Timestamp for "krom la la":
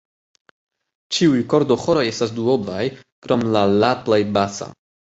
3.29-3.95